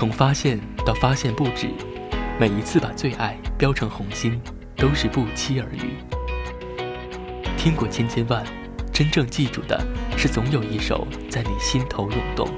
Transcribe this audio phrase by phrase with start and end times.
[0.00, 1.68] 从发现到发现不止，
[2.38, 4.40] 每一次把最爱标成红心，
[4.74, 5.92] 都是不期而遇。
[7.58, 8.42] 听过千千万，
[8.90, 9.78] 真正记住的
[10.16, 12.48] 是总有一首在你心头涌动。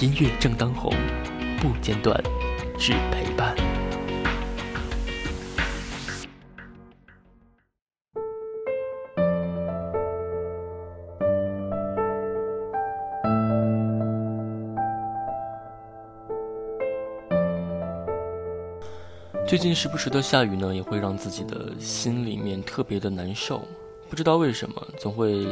[0.00, 0.92] 音乐正当红，
[1.60, 2.20] 不间断，
[2.76, 3.54] 只陪伴。
[19.46, 23.62] 最近时不时的下雨呢，也会让自己的心里面特别的难受。
[24.10, 25.46] 不知道为什么，总会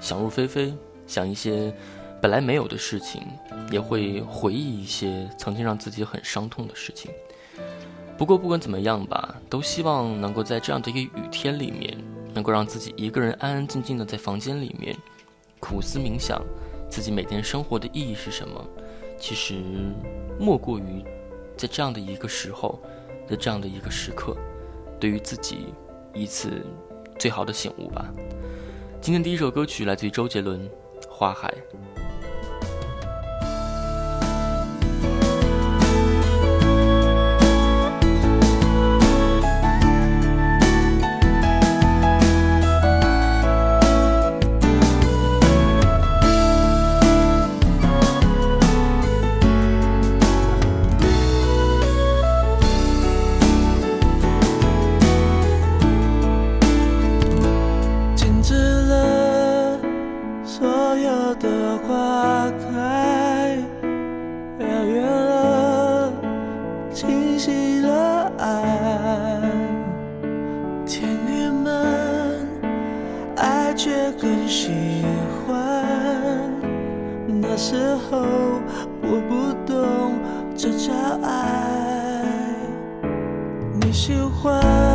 [0.00, 0.74] 想入非非，
[1.06, 1.72] 想一些
[2.20, 3.22] 本来没有的事情，
[3.70, 7.08] 也会回忆一些曾经让自己很伤痛的事情。
[8.18, 11.96] 不过不管怎么样吧，都希望能够在这样的一个雨天里面，
[12.34, 14.96] 能够让自己一个人安安静静的在房间里面
[15.60, 16.42] 苦思冥想，
[16.90, 18.60] 自己每天生活的意义是什么。
[19.20, 19.62] 其实
[20.36, 21.04] 莫过于
[21.56, 22.82] 在这样的一个时候。
[23.28, 24.36] 在这样的一个时刻，
[25.00, 25.74] 对于自己
[26.14, 26.64] 一次
[27.18, 28.12] 最好的醒悟吧。
[29.00, 30.60] 今天第一首歌曲来自于周杰伦，
[31.08, 31.52] 《花海》。
[74.48, 74.70] 喜
[75.46, 76.52] 欢
[77.26, 78.22] 那时候
[79.02, 80.12] 我不懂
[80.56, 81.86] 这叫爱。
[83.80, 84.85] 你喜欢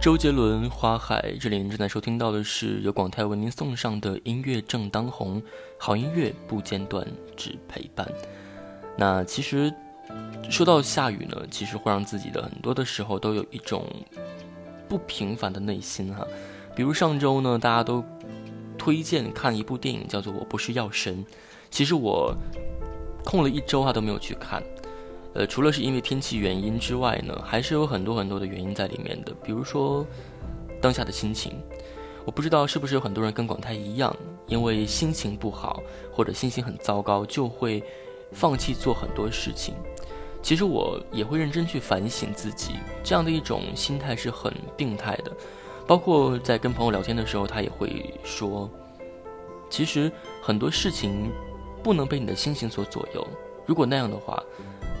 [0.00, 5.42] 周杰伦《花海》，这里您正在收听到的是由广泰为您送上的音乐正当红，
[5.76, 7.06] 好音乐不间断，
[7.36, 8.10] 只陪伴。
[8.96, 9.70] 那其实
[10.48, 13.84] 说到下雨呢，其实会让自己的很多的时候都有一种
[14.88, 16.26] 不平凡的内心哈。
[16.74, 18.02] 比如上周呢，大家都
[18.78, 21.22] 推荐看一部电影，叫做《我不是药神》，
[21.70, 22.34] 其实我
[23.22, 24.62] 空了一周哈都没有去看。
[25.32, 29.32] 呃，除了是因为天气原因之外呢，还是有很多很多的原因在里面的。
[29.44, 30.04] 比如说，
[30.80, 31.52] 当下的心情，
[32.24, 34.14] 我不知道是不是有很多人跟广泰一样，
[34.46, 35.82] 因为心情不好
[36.12, 37.82] 或者心情很糟糕，就会
[38.32, 39.74] 放弃做很多事情。
[40.42, 42.72] 其实我也会认真去反省自己，
[43.04, 45.30] 这样的一种心态是很病态的。
[45.86, 48.70] 包括在跟朋友聊天的时候，他也会说，
[49.68, 50.10] 其实
[50.42, 51.30] 很多事情
[51.82, 53.26] 不能被你的心情所左右。
[53.66, 54.42] 如果那样的话，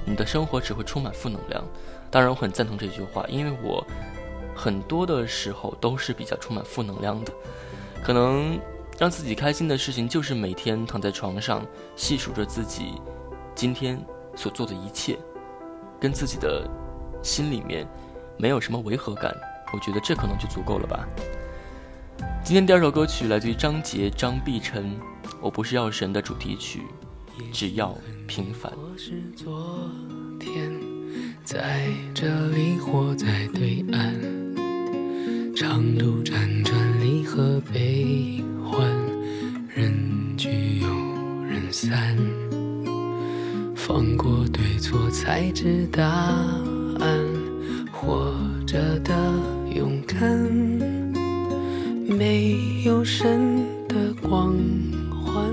[0.04, 1.64] 你的生活只会充满负能量。
[2.10, 3.86] 当然，我很赞同这句话，因为我
[4.54, 7.32] 很多的时候都是比较充满负能量的。
[8.02, 8.58] 可能
[8.98, 11.64] 让自己开心的事情，就是每天躺在床上
[11.94, 13.00] 细数着自己
[13.54, 14.02] 今天
[14.34, 15.18] 所做的一切，
[16.00, 16.68] 跟自己的
[17.22, 17.86] 心里面
[18.36, 19.34] 没有什么违和感。
[19.72, 21.06] 我觉得这可能就足够了吧。
[22.42, 24.98] 今天第二首歌曲来自于张杰、张碧晨，
[25.40, 26.82] 《我不是药神》的主题曲。
[27.52, 27.96] 只要
[28.26, 28.72] 平凡。
[28.76, 29.90] 我是昨
[30.38, 30.70] 天
[31.44, 34.14] 在这里或在对岸，
[35.54, 38.88] 长路辗转离合悲欢，
[39.68, 39.92] 人
[40.36, 40.88] 聚又
[41.44, 42.16] 人散，
[43.74, 47.26] 放过对错才知答案，
[47.92, 48.32] 活
[48.66, 49.14] 着的
[49.74, 50.20] 勇敢，
[52.06, 54.54] 没有神的光
[55.10, 55.52] 环，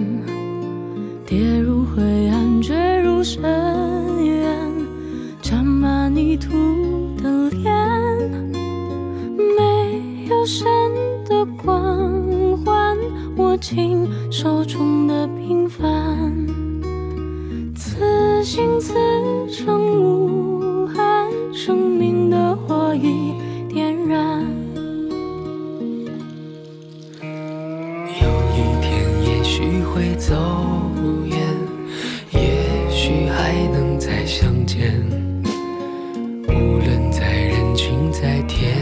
[13.71, 16.45] 握紧手中的平凡，
[17.73, 18.93] 此心此
[19.47, 23.33] 生无憾，生命的火已
[23.69, 24.45] 点燃。
[27.21, 30.35] 有一天也许会走
[31.25, 31.37] 远，
[32.33, 35.01] 也许还能再相见。
[36.49, 38.75] 无论在人群，在天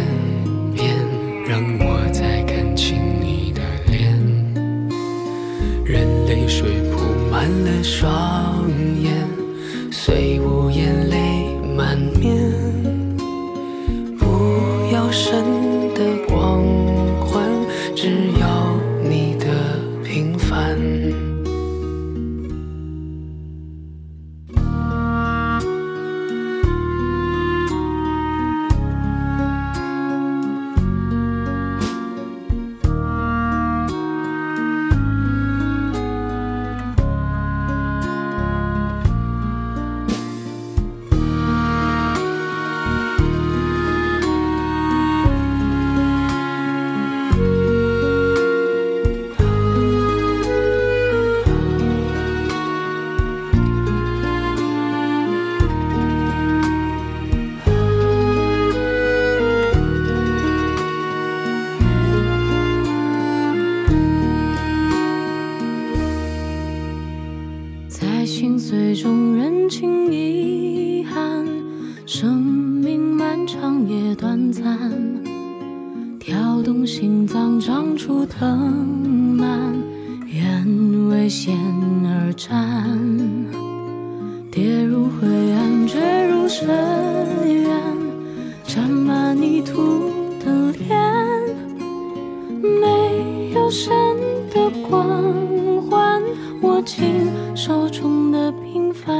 [97.62, 99.14] 手中的平凡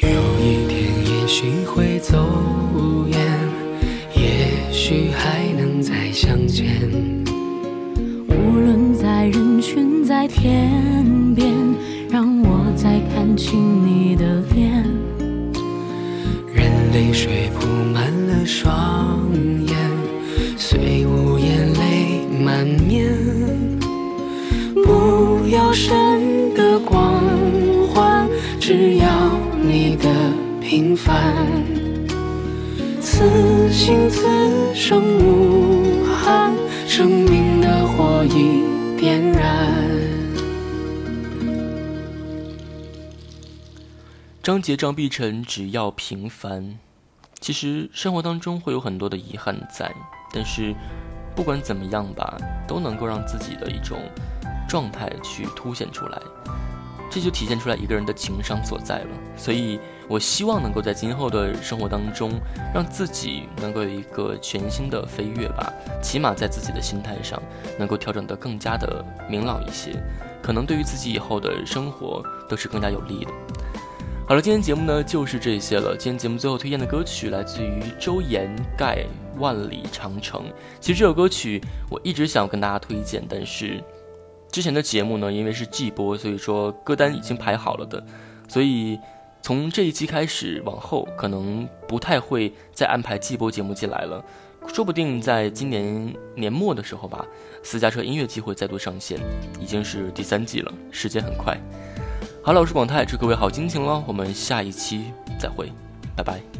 [0.00, 0.08] 有
[0.40, 2.18] 一天也许会走
[3.06, 3.20] 远
[4.16, 6.66] 也许还能再相见。
[8.26, 11.54] 无论在人群在天边
[12.10, 14.84] 让我再看清你的脸。
[16.52, 18.74] 任泪水铺满了双
[31.04, 31.46] 凡，
[33.00, 36.52] 此心此生无憾，
[36.86, 38.64] 生命的火已
[38.98, 39.72] 点燃。
[44.42, 46.78] 张杰、张碧晨，只要平凡。
[47.40, 49.90] 其实生活当中会有很多的遗憾在，
[50.32, 50.74] 但是
[51.34, 52.36] 不管怎么样吧，
[52.68, 53.98] 都能够让自己的一种
[54.68, 56.20] 状态去凸显出来，
[57.10, 59.08] 这就体现出来一个人的情商所在了。
[59.36, 62.30] 所以我希望能够在今后的生活当中，
[62.72, 67.42] 让自己能够有一个全新的飞跃吧，起码在自己的心态上
[67.78, 69.92] 能够调整得更加的明朗一些，
[70.42, 73.30] 可能对于自己以后的生活都是更加有利的。
[74.26, 75.96] 好了，今天节目呢就是这些了。
[75.96, 78.48] 今天节目最后推荐的歌曲来自于周延
[78.78, 79.04] 盖
[79.40, 80.42] 《万里长城》。
[80.80, 83.82] 其实这首歌曲我一直想跟大家推荐，但是
[84.50, 88.04] 之前的节目呢因为是季播，所以说歌单已经排好了的，
[88.48, 88.98] 所以
[89.42, 94.24] 从这一期开始往后，可能不太会再安排季播节目进来了。
[94.66, 97.24] 说不定在今年年末的时候吧，
[97.62, 99.18] 私家车音乐季会再度上线，
[99.58, 101.58] 已经是第三季了，时间很快。
[102.42, 104.04] 好了，我是广泰，祝各位好心情喽！
[104.06, 105.06] 我们下一期
[105.38, 105.72] 再会，
[106.14, 106.59] 拜拜。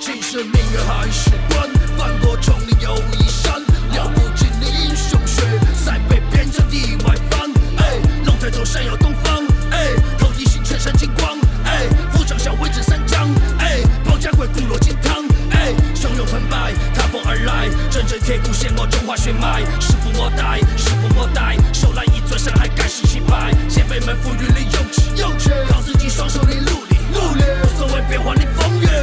[0.00, 3.60] 其实命运还是关，翻过重林又一山，
[3.92, 5.42] 了不尽的英雄血，
[5.74, 7.50] 塞北边疆地外翻。
[7.78, 13.28] 哎，龙抬头闪耀东方，哎，头一星衬衫金光，哎，扶长像威震三江，
[13.58, 29.01] 哎，保家卫骨落金汤，哎，汹涌澎湃，踏风而来，阵阵铁骨显我中华血脉，时不我待，时不我待，手来一尊山海盖世气派，先辈们赋予的勇气，勇气，靠自己双手的努力，努力，无所谓变幻的风月，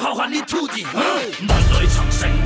[0.00, 2.39] 浩瀚的土地，万里长城。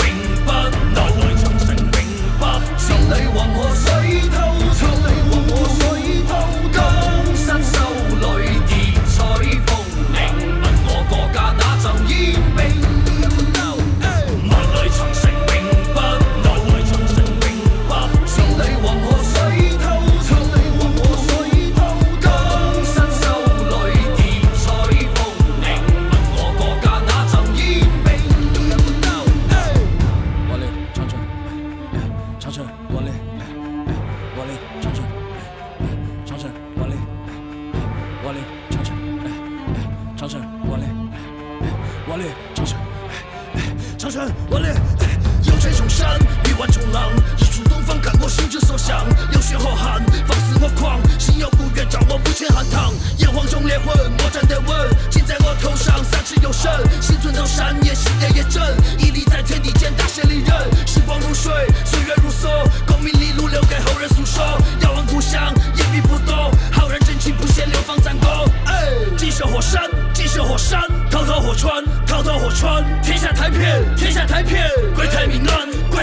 [74.43, 74.59] 天下太平，
[74.95, 76.01] 国泰民安，国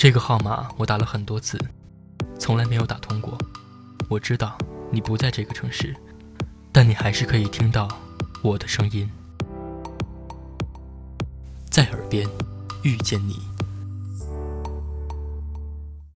[0.00, 1.60] 这个号码我打了很多次，
[2.38, 3.36] 从来没有打通过。
[4.08, 4.56] 我知道
[4.90, 5.94] 你不在这个城市，
[6.72, 7.86] 但你还是可以听到
[8.40, 9.10] 我的声音，
[11.68, 12.26] 在耳边
[12.82, 13.49] 遇见你。